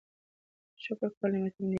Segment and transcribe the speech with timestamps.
[0.83, 1.69] شکر کول نعمتونه ډېروي.